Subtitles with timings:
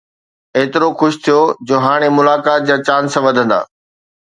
[0.57, 3.59] ايترو خوش ٿيو جو هاڻي ملاقات جا چانس وڌندا.